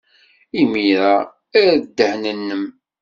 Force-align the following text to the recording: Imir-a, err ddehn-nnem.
Imir-a, 0.61 1.15
err 1.61 1.75
ddehn-nnem. 1.83 2.65